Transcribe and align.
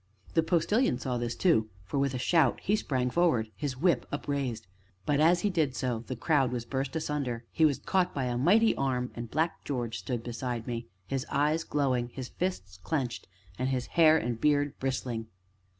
The 0.33 0.41
Postilion 0.41 0.97
saw 0.97 1.19
this 1.19 1.35
too, 1.35 1.69
for, 1.85 1.99
with 1.99 2.15
a 2.15 2.17
shout, 2.17 2.59
he 2.63 2.75
sprang 2.75 3.11
forward, 3.11 3.51
his 3.55 3.77
whip 3.77 4.07
upraised. 4.11 4.65
But, 5.05 5.19
as 5.19 5.41
he 5.41 5.51
did 5.51 5.75
so; 5.75 6.03
the 6.07 6.15
crowd 6.15 6.51
was 6.51 6.65
burst 6.65 6.95
asunder, 6.95 7.45
he 7.51 7.65
was 7.65 7.77
caught 7.77 8.11
by 8.11 8.23
a 8.25 8.35
mighty 8.35 8.75
arm, 8.75 9.11
and 9.13 9.29
Black 9.29 9.63
George 9.63 9.99
stood 9.99 10.23
beside 10.23 10.65
me, 10.65 10.87
his 11.05 11.23
eyes 11.29 11.63
glowing, 11.63 12.09
his 12.09 12.29
fists 12.29 12.77
clenched, 12.79 13.27
and 13.59 13.69
his 13.69 13.85
hair 13.93 14.17
and 14.17 14.41
beard 14.41 14.73
bristling. 14.79 15.27